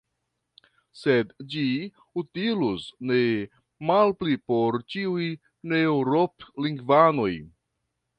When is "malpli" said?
3.89-4.33